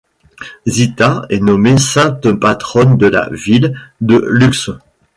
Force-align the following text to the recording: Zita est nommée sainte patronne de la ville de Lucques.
Zita 0.65 1.27
est 1.29 1.41
nommée 1.41 1.77
sainte 1.77 2.31
patronne 2.39 2.97
de 2.97 3.05
la 3.05 3.29
ville 3.31 3.77
de 4.01 4.17
Lucques. 4.27 4.71